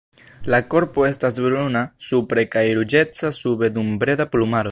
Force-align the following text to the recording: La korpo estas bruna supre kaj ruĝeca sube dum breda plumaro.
La 0.53 0.59
korpo 0.75 1.03
estas 1.09 1.37
bruna 1.47 1.83
supre 2.07 2.45
kaj 2.57 2.65
ruĝeca 2.81 3.33
sube 3.43 3.73
dum 3.77 3.93
breda 4.05 4.31
plumaro. 4.35 4.59